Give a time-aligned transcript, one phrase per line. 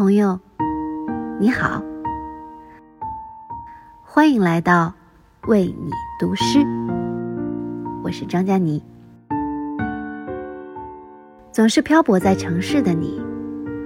[0.00, 0.40] 朋友，
[1.38, 1.84] 你好，
[4.02, 4.94] 欢迎来到
[5.46, 6.58] 为你读诗。
[8.02, 8.82] 我是张佳妮。
[11.52, 13.20] 总是漂泊在城市的你，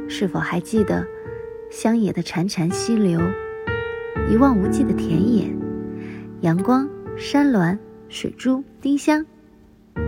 [0.08, 1.04] 是否还记得
[1.68, 3.20] 乡野的潺潺溪流，
[4.30, 5.52] 一望无际的田野，
[6.42, 7.76] 阳光、山峦、
[8.08, 9.26] 水珠、丁香，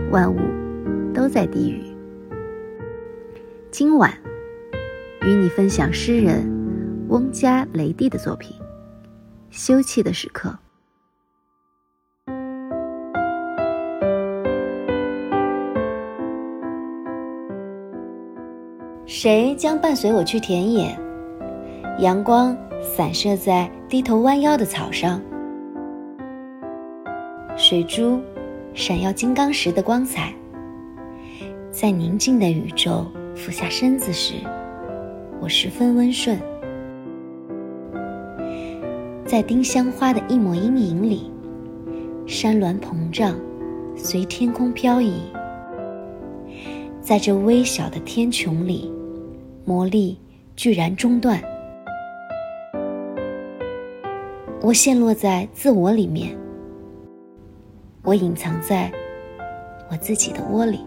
[0.09, 0.39] 万物
[1.13, 1.83] 都在低语。
[3.71, 4.09] 今晚。
[5.27, 6.47] 与你分享诗人
[7.09, 8.55] 翁加雷蒂的作品
[9.51, 10.57] 《休憩的时刻》。
[19.05, 20.97] 谁将伴随我去田野？
[21.99, 25.21] 阳光散射在低头弯腰的草上，
[27.57, 28.21] 水珠
[28.73, 30.33] 闪耀金刚石的光彩，
[31.69, 34.35] 在宁静的宇宙俯下身子时。
[35.39, 36.37] 我十分温顺，
[39.25, 41.31] 在丁香花的一抹阴影里，
[42.25, 43.35] 山峦膨胀，
[43.95, 45.21] 随天空飘移。
[46.99, 48.91] 在这微小的天穹里，
[49.63, 50.19] 魔力
[50.55, 51.41] 居然中断。
[54.61, 56.35] 我陷落在自我里面，
[58.03, 58.91] 我隐藏在
[59.89, 60.79] 我自己的窝里。